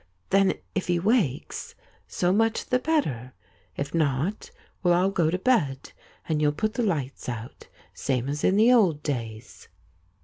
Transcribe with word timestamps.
Then 0.31 0.55
if 0.73 0.87
he 0.87 0.97
wakes, 0.97 1.75
so 2.07 2.33
much 2.33 2.65
the 2.65 2.79
better. 2.79 3.33
If 3.77 3.93
not, 3.93 4.49
we'll 4.81 4.95
all 4.95 5.11
go 5.11 5.29
to 5.29 5.37
bed, 5.37 5.91
and 6.27 6.41
you'll 6.41 6.53
put 6.53 6.73
the 6.73 6.81
lights 6.81 7.29
out, 7.29 7.67
same 7.93 8.27
as 8.27 8.43
in 8.43 8.55
the 8.55 8.73
old 8.73 9.03
days.' 9.03 9.67